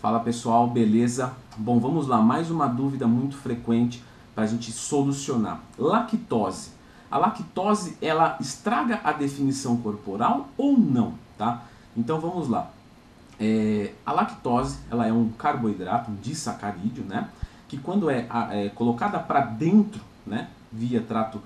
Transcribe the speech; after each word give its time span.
Fala 0.00 0.20
pessoal, 0.20 0.68
beleza? 0.68 1.32
Bom, 1.56 1.80
vamos 1.80 2.06
lá, 2.06 2.20
mais 2.20 2.50
uma 2.50 2.66
dúvida 2.66 3.06
muito 3.06 3.34
frequente 3.34 4.04
para 4.34 4.44
a 4.44 4.46
gente 4.46 4.70
solucionar. 4.70 5.62
Lactose. 5.78 6.70
A 7.10 7.16
lactose, 7.16 7.96
ela 8.02 8.36
estraga 8.38 9.00
a 9.02 9.12
definição 9.12 9.78
corporal 9.78 10.48
ou 10.58 10.78
não, 10.78 11.14
tá? 11.38 11.62
Então 11.96 12.20
vamos 12.20 12.46
lá. 12.46 12.70
É, 13.40 13.92
a 14.04 14.12
lactose, 14.12 14.76
ela 14.90 15.06
é 15.06 15.12
um 15.12 15.30
carboidrato, 15.30 16.10
um 16.10 16.16
disacarídeo, 16.16 17.04
né? 17.04 17.30
Que 17.66 17.78
quando 17.78 18.10
é, 18.10 18.28
é 18.50 18.68
colocada 18.74 19.18
para 19.18 19.40
dentro, 19.40 20.02
né? 20.26 20.48
Via 20.70 21.00
trato 21.00 21.40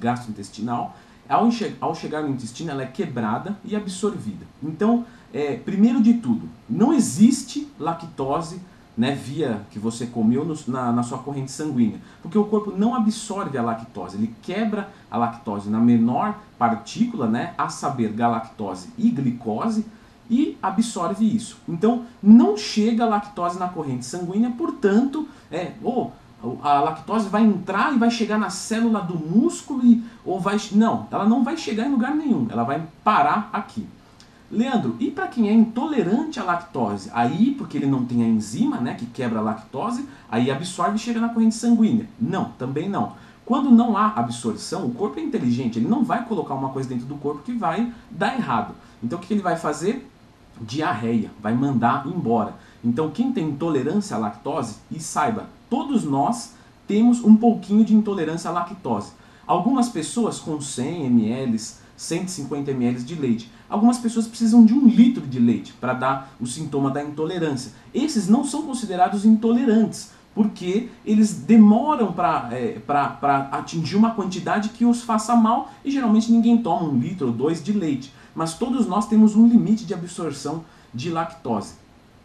gastrointestinal, 0.00 0.96
ao, 1.28 1.50
ao 1.80 1.94
chegar 1.94 2.22
no 2.22 2.30
intestino, 2.30 2.70
ela 2.70 2.82
é 2.82 2.86
quebrada 2.86 3.58
e 3.62 3.76
absorvida. 3.76 4.46
Então, 4.62 5.04
é, 5.32 5.56
primeiro 5.56 6.02
de 6.02 6.14
tudo, 6.14 6.48
não 6.68 6.92
existe 6.92 7.68
lactose 7.78 8.60
né, 8.98 9.14
via 9.14 9.60
que 9.70 9.78
você 9.78 10.06
comeu 10.06 10.44
no, 10.44 10.56
na, 10.66 10.90
na 10.90 11.02
sua 11.04 11.18
corrente 11.18 11.52
sanguínea, 11.52 12.00
porque 12.20 12.36
o 12.36 12.44
corpo 12.44 12.72
não 12.76 12.96
absorve 12.96 13.56
a 13.56 13.62
lactose, 13.62 14.16
ele 14.16 14.34
quebra 14.42 14.90
a 15.08 15.16
lactose 15.16 15.70
na 15.70 15.78
menor 15.78 16.36
partícula, 16.58 17.28
né, 17.28 17.54
a 17.56 17.68
saber, 17.68 18.12
galactose 18.12 18.88
e 18.98 19.08
glicose, 19.10 19.86
e 20.30 20.58
absorve 20.62 21.24
isso. 21.24 21.58
Então, 21.66 22.04
não 22.22 22.56
chega 22.56 23.04
a 23.04 23.08
lactose 23.08 23.58
na 23.58 23.68
corrente 23.68 24.04
sanguínea, 24.04 24.50
portanto, 24.50 25.26
é, 25.50 25.72
ou 25.82 26.12
a 26.62 26.80
lactose 26.80 27.28
vai 27.28 27.42
entrar 27.44 27.94
e 27.94 27.98
vai 27.98 28.10
chegar 28.10 28.38
na 28.38 28.50
célula 28.50 29.00
do 29.00 29.16
músculo 29.16 29.84
e 29.84 30.04
ou 30.24 30.38
vai 30.38 30.56
não, 30.72 31.06
ela 31.10 31.24
não 31.24 31.42
vai 31.42 31.56
chegar 31.56 31.86
em 31.86 31.90
lugar 31.90 32.14
nenhum, 32.14 32.46
ela 32.50 32.64
vai 32.64 32.82
parar 33.02 33.48
aqui. 33.52 33.86
Leandro, 34.50 34.96
e 34.98 35.10
para 35.10 35.26
quem 35.26 35.48
é 35.48 35.52
intolerante 35.52 36.40
à 36.40 36.44
lactose? 36.44 37.10
Aí, 37.12 37.54
porque 37.58 37.76
ele 37.76 37.86
não 37.86 38.04
tem 38.06 38.22
a 38.22 38.26
enzima, 38.26 38.78
né, 38.78 38.94
que 38.94 39.04
quebra 39.04 39.40
a 39.40 39.42
lactose, 39.42 40.08
aí 40.30 40.50
absorve 40.50 40.96
e 40.96 40.98
chega 40.98 41.20
na 41.20 41.28
corrente 41.28 41.54
sanguínea. 41.54 42.08
Não, 42.18 42.46
também 42.58 42.88
não. 42.88 43.12
Quando 43.44 43.70
não 43.70 43.96
há 43.96 44.08
absorção, 44.08 44.86
o 44.86 44.94
corpo 44.94 45.20
é 45.20 45.22
inteligente, 45.22 45.78
ele 45.78 45.88
não 45.88 46.02
vai 46.02 46.24
colocar 46.24 46.54
uma 46.54 46.70
coisa 46.70 46.88
dentro 46.88 47.06
do 47.06 47.16
corpo 47.16 47.42
que 47.42 47.52
vai 47.52 47.92
dar 48.10 48.34
errado. 48.34 48.74
Então 49.02 49.18
o 49.18 49.22
que 49.22 49.32
ele 49.32 49.42
vai 49.42 49.56
fazer? 49.56 50.10
Diarreia, 50.60 51.30
vai 51.42 51.54
mandar 51.54 52.06
embora. 52.06 52.54
Então 52.82 53.10
quem 53.10 53.32
tem 53.32 53.48
intolerância 53.48 54.16
à 54.16 54.18
lactose, 54.18 54.76
e 54.90 54.98
saiba, 54.98 55.46
todos 55.68 56.04
nós 56.04 56.54
temos 56.86 57.22
um 57.22 57.36
pouquinho 57.36 57.84
de 57.84 57.94
intolerância 57.94 58.48
à 58.50 58.52
lactose. 58.52 59.12
Algumas 59.46 59.88
pessoas 59.88 60.38
com 60.38 60.60
100 60.60 61.06
ml, 61.06 61.58
150 61.98 62.70
ml 62.70 63.02
de 63.02 63.14
leite. 63.16 63.50
Algumas 63.68 63.98
pessoas 63.98 64.26
precisam 64.26 64.64
de 64.64 64.72
um 64.72 64.86
litro 64.86 65.26
de 65.26 65.38
leite 65.38 65.74
para 65.74 65.92
dar 65.92 66.34
o 66.40 66.46
sintoma 66.46 66.90
da 66.90 67.02
intolerância. 67.02 67.72
Esses 67.92 68.28
não 68.28 68.44
são 68.44 68.62
considerados 68.62 69.24
intolerantes, 69.24 70.12
porque 70.34 70.88
eles 71.04 71.34
demoram 71.34 72.12
para 72.12 72.48
é, 72.52 72.80
atingir 73.50 73.96
uma 73.96 74.12
quantidade 74.12 74.70
que 74.70 74.84
os 74.84 75.02
faça 75.02 75.34
mal 75.34 75.70
e 75.84 75.90
geralmente 75.90 76.30
ninguém 76.30 76.62
toma 76.62 76.88
um 76.88 76.96
litro 76.96 77.26
ou 77.26 77.32
dois 77.32 77.62
de 77.62 77.72
leite. 77.72 78.12
Mas 78.34 78.54
todos 78.54 78.86
nós 78.86 79.08
temos 79.08 79.34
um 79.34 79.48
limite 79.48 79.84
de 79.84 79.92
absorção 79.92 80.64
de 80.94 81.10
lactose. 81.10 81.74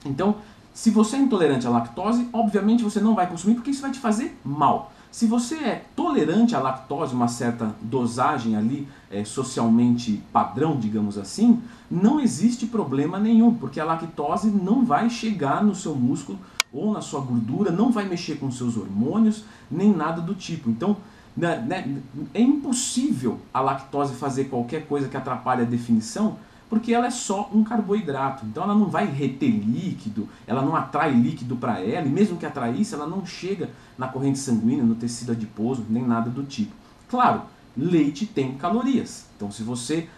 Então, 0.05 0.35
se 0.73 0.91
você 0.91 1.15
é 1.15 1.19
intolerante 1.19 1.65
à 1.65 1.69
lactose, 1.71 2.27
obviamente 2.31 2.83
você 2.83 2.99
não 2.99 3.15
vai 3.15 3.27
consumir 3.27 3.55
porque 3.55 3.71
isso 3.71 3.81
vai 3.81 3.91
te 3.91 3.99
fazer 3.99 4.37
mal. 4.45 4.93
Se 5.13 5.27
você 5.27 5.57
é 5.57 5.85
tolerante 5.95 6.55
à 6.55 6.59
lactose, 6.59 7.13
uma 7.13 7.27
certa 7.27 7.75
dosagem 7.79 8.55
ali 8.55 8.87
é, 9.11 9.23
socialmente 9.23 10.19
padrão, 10.33 10.75
digamos 10.75 11.19
assim, 11.19 11.61
não 11.89 12.19
existe 12.19 12.65
problema 12.65 13.19
nenhum, 13.19 13.53
porque 13.53 13.79
a 13.79 13.85
lactose 13.85 14.49
não 14.49 14.83
vai 14.83 15.11
chegar 15.11 15.63
no 15.63 15.75
seu 15.75 15.93
músculo 15.93 16.39
ou 16.73 16.91
na 16.91 16.99
sua 16.99 17.21
gordura, 17.21 17.71
não 17.71 17.91
vai 17.91 18.09
mexer 18.09 18.39
com 18.39 18.49
seus 18.49 18.75
hormônios, 18.75 19.45
nem 19.69 19.95
nada 19.95 20.19
do 20.19 20.33
tipo. 20.33 20.67
Então, 20.67 20.97
né, 21.37 21.59
né, 21.59 22.01
é 22.33 22.41
impossível 22.41 23.39
a 23.53 23.61
lactose 23.61 24.15
fazer 24.15 24.45
qualquer 24.45 24.87
coisa 24.87 25.07
que 25.07 25.15
atrapalhe 25.15 25.61
a 25.61 25.65
definição, 25.65 26.37
porque 26.73 26.91
ela 26.91 27.05
é 27.05 27.11
só 27.11 27.51
um 27.53 27.63
carboidrato. 27.63 28.47
Então 28.47 28.63
ela 28.63 28.73
não 28.73 28.87
vai 28.87 29.05
reter 29.05 29.51
líquido, 29.51 30.27
ela 30.47 30.63
não 30.63 30.75
atrai 30.75 31.11
líquido 31.11 31.55
para 31.55 31.79
ela, 31.79 32.07
e 32.07 32.09
mesmo 32.09 32.35
que 32.35 32.47
atraísse, 32.47 32.95
ela 32.95 33.05
não 33.05 33.23
chega 33.23 33.69
na 33.95 34.07
corrente 34.07 34.39
sanguínea, 34.39 34.83
no 34.83 34.95
tecido 34.95 35.33
adiposo, 35.33 35.85
nem 35.87 36.03
nada 36.03 36.31
do 36.31 36.41
tipo. 36.41 36.71
Claro, 37.07 37.43
leite 37.77 38.25
tem 38.25 38.55
calorias. 38.55 39.27
Então 39.37 39.51
se 39.51 39.61
você 39.61 40.09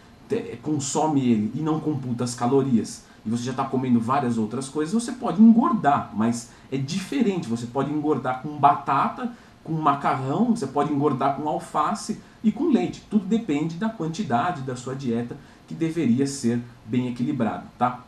consome 0.61 1.29
ele 1.29 1.51
e 1.55 1.59
não 1.59 1.81
computa 1.81 2.23
as 2.23 2.33
calorias, 2.33 3.03
e 3.25 3.29
você 3.29 3.43
já 3.43 3.51
está 3.51 3.65
comendo 3.65 3.99
várias 3.99 4.37
outras 4.37 4.69
coisas, 4.69 4.93
você 4.93 5.11
pode 5.11 5.41
engordar, 5.41 6.11
mas 6.15 6.51
é 6.71 6.77
diferente. 6.77 7.49
Você 7.49 7.65
pode 7.65 7.91
engordar 7.91 8.41
com 8.41 8.57
batata, 8.57 9.29
com 9.61 9.73
macarrão, 9.73 10.55
você 10.55 10.67
pode 10.67 10.93
engordar 10.93 11.35
com 11.35 11.49
alface 11.49 12.21
e 12.41 12.49
com 12.49 12.69
leite. 12.69 13.03
Tudo 13.09 13.25
depende 13.25 13.75
da 13.75 13.89
quantidade 13.89 14.61
da 14.61 14.77
sua 14.77 14.95
dieta 14.95 15.35
que 15.67 15.73
deveria 15.73 16.27
ser 16.27 16.61
bem 16.85 17.07
equilibrado, 17.07 17.65
tá? 17.77 18.03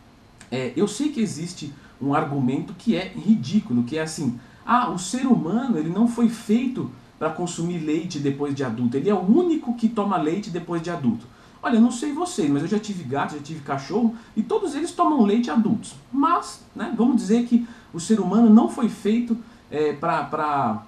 É, 0.51 0.73
eu 0.75 0.87
sei 0.87 1.09
que 1.09 1.19
existe 1.19 1.73
um 2.01 2.13
argumento 2.13 2.73
que 2.77 2.95
é 2.95 3.11
ridículo, 3.15 3.83
que 3.83 3.97
é 3.97 4.01
assim, 4.01 4.39
ah, 4.65 4.89
o 4.89 4.99
ser 4.99 5.25
humano 5.25 5.77
ele 5.77 5.89
não 5.89 6.07
foi 6.07 6.29
feito 6.29 6.89
para 7.17 7.29
consumir 7.29 7.79
leite 7.79 8.19
depois 8.19 8.53
de 8.53 8.63
adulto, 8.63 8.95
ele 8.95 9.09
é 9.09 9.13
o 9.13 9.19
único 9.21 9.73
que 9.73 9.89
toma 9.89 10.17
leite 10.17 10.49
depois 10.49 10.81
de 10.81 10.89
adulto. 10.89 11.25
Olha, 11.61 11.79
não 11.79 11.91
sei 11.91 12.13
vocês, 12.13 12.49
mas 12.49 12.61
eu 12.61 12.67
já 12.67 12.79
tive 12.79 13.03
gato, 13.03 13.33
já 13.33 13.41
tive 13.41 13.61
cachorro 13.61 14.15
e 14.35 14.43
todos 14.43 14.75
eles 14.75 14.91
tomam 14.91 15.23
leite 15.23 15.49
adultos. 15.49 15.95
Mas, 16.13 16.63
né, 16.75 16.93
vamos 16.95 17.17
dizer 17.17 17.45
que 17.45 17.67
o 17.91 17.99
ser 17.99 18.19
humano 18.19 18.49
não 18.53 18.69
foi 18.69 18.87
feito 18.87 19.35
é, 19.71 19.91
para 19.93 20.83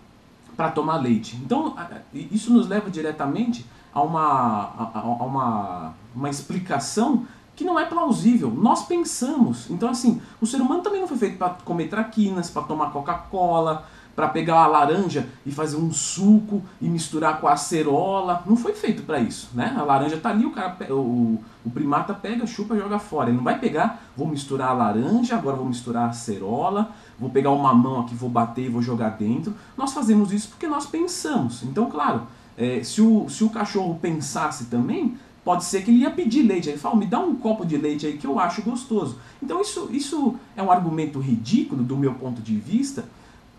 tomar 0.68 0.98
leite. 0.98 1.38
Então, 1.38 1.74
isso 2.14 2.52
nos 2.52 2.68
leva 2.68 2.90
diretamente 2.90 3.66
a 3.94 4.02
uma, 4.02 4.22
a, 4.22 5.00
a 5.00 5.24
uma, 5.24 5.94
uma 6.14 6.30
explicação 6.30 7.26
que 7.56 7.64
não 7.64 7.80
é 7.80 7.86
plausível. 7.86 8.50
Nós 8.52 8.86
pensamos. 8.86 9.70
Então, 9.70 9.90
assim, 9.90 10.22
o 10.42 10.46
ser 10.46 10.62
humano 10.62 10.82
também 10.82 11.02
não 11.02 11.08
foi 11.08 11.18
feito 11.18 11.38
para 11.38 11.50
comer 11.66 11.88
traquinas, 11.88 12.50
para 12.50 12.64
tomar 12.64 12.92
Coca-Cola, 12.92 13.86
para 14.20 14.28
pegar 14.28 14.56
uma 14.56 14.68
laranja 14.68 15.30
e 15.46 15.52
fazer 15.52 15.78
um 15.78 15.94
suco 15.94 16.62
e 16.82 16.90
misturar 16.90 17.40
com 17.40 17.48
a 17.48 17.54
acerola. 17.54 18.44
Não 18.46 18.58
foi 18.58 18.74
feito 18.74 19.04
para 19.04 19.18
isso, 19.18 19.50
né? 19.54 19.74
A 19.78 19.82
laranja 19.82 20.18
tá 20.18 20.30
ali, 20.30 20.46
o 20.46 20.52
cara, 20.52 20.76
o, 20.94 21.42
o 21.66 21.70
primata 21.70 22.14
pega, 22.14 22.46
chupa, 22.46 22.76
joga 22.76 23.00
fora. 23.00 23.30
Ele 23.30 23.38
não 23.38 23.46
vai 23.46 23.58
pegar, 23.58 24.04
vou 24.18 24.28
misturar 24.28 24.72
a 24.72 24.74
laranja, 24.74 25.38
agora 25.38 25.56
vou 25.56 25.66
misturar 25.66 26.08
a 26.08 26.10
acerola, 26.10 26.92
vou 27.18 27.30
pegar 27.30 27.52
o 27.52 27.64
mamão 27.64 28.02
aqui, 28.02 28.14
vou 28.14 28.30
bater 28.30 28.66
e 28.66 28.70
vou 28.70 28.82
jogar 28.82 29.12
dentro. 29.12 29.56
Nós 29.78 29.94
fazemos 29.94 30.34
isso 30.34 30.50
porque 30.50 30.68
nós 30.68 30.86
pensamos. 30.86 31.64
Então, 31.64 31.90
claro, 31.90 32.24
é, 32.58 32.84
se, 32.84 33.02
o, 33.02 33.30
se 33.30 33.46
o 33.46 33.50
cachorro 33.50 34.00
pensasse 34.02 34.66
também, 34.66 35.18
pode 35.46 35.64
ser 35.64 35.82
que 35.82 35.92
ele 35.92 36.00
ia 36.00 36.12
pedir 36.12 36.42
leite. 36.42 36.68
Ele 36.68 36.78
fala, 36.78 36.98
me 36.98 37.06
dá 37.06 37.22
um 37.22 37.36
copo 37.36 37.66
de 37.66 37.78
leite 37.78 38.06
aí 38.06 38.18
que 38.18 38.28
eu 38.28 38.38
acho 38.38 38.64
gostoso. 38.64 39.18
Então 39.42 39.62
isso, 39.62 39.88
isso 39.94 40.36
é 40.58 40.62
um 40.62 40.70
argumento 40.70 41.20
ridículo 41.20 41.84
do 41.84 41.96
meu 41.96 42.16
ponto 42.16 42.42
de 42.42 42.58
vista, 42.58 43.06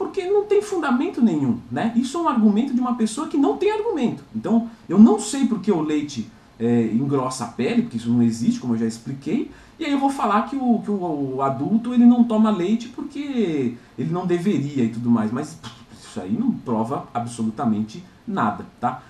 porque 0.01 0.25
não 0.25 0.47
tem 0.47 0.63
fundamento 0.63 1.21
nenhum. 1.21 1.59
Né? 1.71 1.93
Isso 1.95 2.17
é 2.17 2.23
um 2.23 2.27
argumento 2.27 2.73
de 2.73 2.81
uma 2.81 2.95
pessoa 2.95 3.29
que 3.29 3.37
não 3.37 3.59
tem 3.59 3.71
argumento. 3.71 4.25
Então 4.35 4.71
eu 4.89 4.99
não 4.99 5.21
sei 5.21 5.47
porque 5.47 5.71
o 5.71 5.83
leite 5.83 6.27
é, 6.59 6.87
engrossa 6.87 7.45
a 7.45 7.49
pele, 7.49 7.83
porque 7.83 7.99
isso 7.99 8.09
não 8.09 8.23
existe, 8.23 8.59
como 8.59 8.73
eu 8.73 8.79
já 8.79 8.87
expliquei, 8.87 9.51
e 9.79 9.85
aí 9.85 9.93
eu 9.93 9.99
vou 9.99 10.09
falar 10.09 10.49
que 10.49 10.57
o, 10.57 10.79
que 10.79 10.91
o, 10.91 11.43
adulto 11.43 11.93
ele 11.93 12.07
não 12.07 12.25
toma 12.25 12.51
leite 12.51 12.89
porque 12.89 13.75
ele 13.99 14.11
não 14.11 14.27
deveria 14.27 14.85
e 14.85 14.89
tudo 14.89 15.11
mais. 15.11 15.31
Mas 15.31 15.59
isso 16.03 16.19
aí 16.19 16.33
não 16.33 16.51
prova 16.51 17.07
absolutamente 17.13 18.03
nada, 18.27 18.65
tá? 18.81 19.03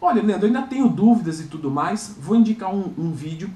Olha, 0.00 0.22
Leandro, 0.22 0.46
ainda 0.46 0.62
tenho 0.62 0.88
dúvidas 0.88 1.40
e 1.40 1.48
tudo 1.48 1.72
mais. 1.72 2.16
Vou 2.20 2.36
indicar 2.36 2.72
um, 2.72 2.92
um 2.96 3.10
vídeo. 3.10 3.50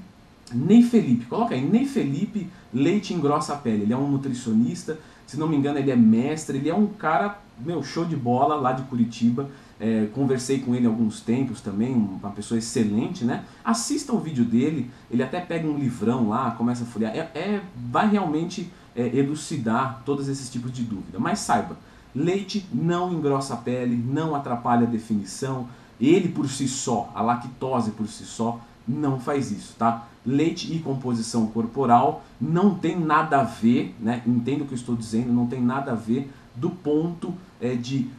Ney 0.53 0.83
Felipe, 0.83 1.25
coloca 1.25 1.55
aí, 1.55 1.61
Ney 1.61 1.85
Felipe, 1.85 2.47
leite 2.73 3.13
engrossa 3.13 3.53
a 3.53 3.57
pele. 3.57 3.83
Ele 3.83 3.93
é 3.93 3.97
um 3.97 4.09
nutricionista, 4.09 4.99
se 5.25 5.37
não 5.37 5.47
me 5.47 5.55
engano, 5.55 5.79
ele 5.79 5.91
é 5.91 5.95
mestre, 5.95 6.57
ele 6.57 6.69
é 6.69 6.75
um 6.75 6.87
cara, 6.87 7.39
meu, 7.59 7.83
show 7.83 8.05
de 8.05 8.15
bola 8.15 8.55
lá 8.55 8.71
de 8.71 8.83
Curitiba. 8.83 9.49
É, 9.79 10.07
conversei 10.13 10.59
com 10.59 10.73
ele 10.73 10.85
alguns 10.85 11.19
tempos 11.19 11.59
também, 11.59 11.93
uma 11.93 12.31
pessoa 12.31 12.57
excelente, 12.57 13.25
né? 13.25 13.43
Assista 13.63 14.13
o 14.13 14.19
vídeo 14.19 14.45
dele, 14.45 14.89
ele 15.11 15.21
até 15.21 15.41
pega 15.41 15.67
um 15.67 15.77
livrão 15.77 16.29
lá, 16.29 16.51
começa 16.51 16.83
a 16.83 16.87
folhear. 16.87 17.13
É, 17.13 17.19
é 17.37 17.61
vai 17.91 18.09
realmente 18.09 18.71
é, 18.95 19.07
elucidar 19.07 20.01
todos 20.05 20.29
esses 20.29 20.49
tipos 20.49 20.71
de 20.71 20.83
dúvida. 20.83 21.19
Mas 21.19 21.39
saiba, 21.39 21.77
Leite 22.15 22.65
não 22.73 23.11
engrossa 23.11 23.55
a 23.55 23.57
pele, 23.57 23.97
não 23.97 24.33
atrapalha 24.33 24.87
a 24.87 24.89
definição. 24.89 25.67
Ele 25.99 26.29
por 26.29 26.47
si 26.47 26.67
só, 26.67 27.11
a 27.13 27.21
lactose 27.21 27.91
por 27.91 28.07
si 28.07 28.23
só, 28.23 28.61
não 28.87 29.19
faz 29.19 29.51
isso, 29.51 29.75
tá? 29.77 30.07
Leite 30.25 30.73
e 30.73 30.79
composição 30.79 31.47
corporal 31.47 32.23
não 32.39 32.75
tem 32.75 32.99
nada 32.99 33.41
a 33.41 33.43
ver, 33.43 33.95
né? 33.99 34.21
Entendo 34.25 34.63
o 34.63 34.65
que 34.65 34.73
eu 34.73 34.77
estou 34.77 34.95
dizendo, 34.95 35.31
não 35.31 35.47
tem 35.47 35.61
nada 35.61 35.91
a 35.91 35.95
ver 35.95 36.31
do 36.55 36.69
ponto 36.69 37.33
é, 37.59 37.75
de 37.75 38.09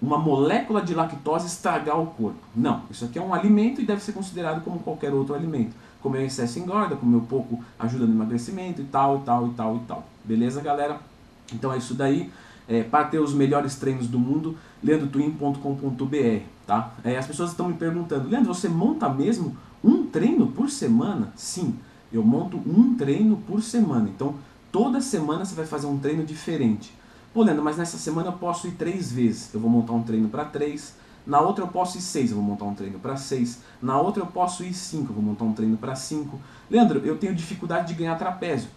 uma 0.00 0.18
molécula 0.18 0.80
de 0.80 0.94
lactose 0.94 1.46
estragar 1.46 2.00
o 2.00 2.06
corpo. 2.06 2.38
Não, 2.54 2.82
isso 2.90 3.04
aqui 3.04 3.18
é 3.18 3.22
um 3.22 3.34
alimento 3.34 3.80
e 3.80 3.84
deve 3.84 4.02
ser 4.02 4.12
considerado 4.12 4.62
como 4.62 4.78
qualquer 4.78 5.12
outro 5.12 5.34
alimento. 5.34 5.74
Comer 6.00 6.22
em 6.22 6.26
excesso 6.26 6.58
engorda, 6.58 6.96
comer 6.96 7.20
pouco 7.22 7.62
ajuda 7.78 8.06
no 8.06 8.12
emagrecimento 8.12 8.80
e 8.80 8.84
tal, 8.84 9.18
e 9.18 9.20
tal, 9.22 9.46
e 9.48 9.50
tal, 9.50 9.76
e 9.76 9.80
tal. 9.80 10.04
Beleza, 10.24 10.60
galera? 10.60 10.98
Então 11.52 11.72
é 11.72 11.78
isso 11.78 11.94
daí. 11.94 12.30
É, 12.68 12.84
para 12.84 13.04
ter 13.04 13.18
os 13.18 13.34
melhores 13.34 13.74
treinos 13.74 14.06
do 14.06 14.16
mundo, 14.16 14.56
leandrotwin.com.br, 14.82 16.44
tá? 16.64 16.92
É, 17.02 17.18
as 17.18 17.26
pessoas 17.26 17.50
estão 17.50 17.66
me 17.66 17.74
perguntando, 17.74 18.28
Leandro, 18.28 18.54
você 18.54 18.68
monta 18.68 19.08
mesmo 19.08 19.56
um 19.82 20.06
treino 20.06 20.46
por 20.48 20.70
semana? 20.70 21.32
Sim, 21.36 21.74
eu 22.12 22.22
monto 22.22 22.56
um 22.58 22.94
treino 22.96 23.36
por 23.46 23.62
semana. 23.62 24.08
Então, 24.08 24.34
toda 24.70 25.00
semana 25.00 25.44
você 25.44 25.54
vai 25.54 25.66
fazer 25.66 25.86
um 25.86 25.98
treino 25.98 26.24
diferente. 26.24 26.92
Pô, 27.32 27.42
Leandro, 27.42 27.62
mas 27.62 27.76
nessa 27.76 27.96
semana 27.96 28.28
eu 28.28 28.32
posso 28.32 28.66
ir 28.66 28.72
três 28.72 29.10
vezes. 29.12 29.54
Eu 29.54 29.60
vou 29.60 29.70
montar 29.70 29.92
um 29.92 30.02
treino 30.02 30.28
para 30.28 30.44
três. 30.44 30.94
Na 31.26 31.40
outra 31.40 31.64
eu 31.64 31.68
posso 31.68 31.98
ir 31.98 32.00
seis, 32.00 32.30
eu 32.30 32.36
vou 32.36 32.44
montar 32.44 32.64
um 32.64 32.74
treino 32.74 32.98
para 32.98 33.16
seis. 33.16 33.60
Na 33.80 34.00
outra 34.00 34.22
eu 34.22 34.26
posso 34.26 34.64
ir 34.64 34.74
cinco, 34.74 35.10
eu 35.10 35.14
vou 35.14 35.22
montar 35.22 35.44
um 35.44 35.52
treino 35.52 35.76
para 35.76 35.94
cinco. 35.94 36.40
Leandro, 36.70 36.98
eu 37.00 37.18
tenho 37.18 37.34
dificuldade 37.34 37.88
de 37.88 37.94
ganhar 37.94 38.16
trapézio. 38.16 38.68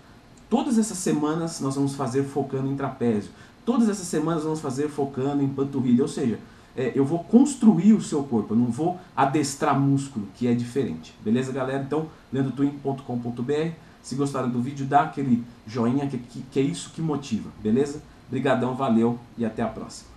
Todas 0.49 0.77
essas 0.77 0.97
semanas 0.99 1.59
nós 1.59 1.75
vamos 1.75 1.95
fazer 1.95 2.23
focando 2.23 2.67
em 2.67 2.75
trapézio. 2.75 3.31
Todas 3.65 3.89
essas 3.89 4.05
semanas 4.05 4.43
vamos 4.43 4.59
fazer 4.59 4.89
focando 4.89 5.41
em 5.41 5.47
panturrilha. 5.47 6.03
Ou 6.03 6.07
seja, 6.07 6.37
é, 6.75 6.91
eu 6.95 7.05
vou 7.05 7.23
construir 7.23 7.93
o 7.93 8.01
seu 8.01 8.23
corpo, 8.23 8.53
eu 8.53 8.57
não 8.57 8.67
vou 8.67 8.99
adestrar 9.15 9.79
músculo, 9.79 10.27
que 10.35 10.47
é 10.47 10.53
diferente. 10.53 11.13
Beleza, 11.23 11.51
galera? 11.51 11.83
Então, 11.83 12.07
leandrotwin.com.br. 12.31 13.71
Se 14.01 14.15
gostaram 14.15 14.49
do 14.49 14.61
vídeo, 14.61 14.85
dá 14.85 15.03
aquele 15.03 15.43
joinha, 15.65 16.07
que, 16.07 16.17
que, 16.17 16.41
que 16.51 16.59
é 16.59 16.63
isso 16.63 16.89
que 16.89 17.01
motiva, 17.01 17.49
beleza? 17.61 18.01
Obrigadão, 18.27 18.75
valeu 18.75 19.17
e 19.37 19.45
até 19.45 19.61
a 19.61 19.67
próxima. 19.67 20.12